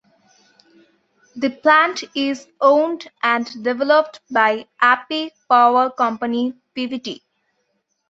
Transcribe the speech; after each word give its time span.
The 1.35 1.51
plant 1.51 2.03
is 2.15 2.47
owned 2.59 3.07
and 3.21 3.45
developed 3.63 4.19
by 4.31 4.67
Api 4.81 5.31
Power 5.47 5.91
Company 5.91 6.55
Pvt. 6.75 7.21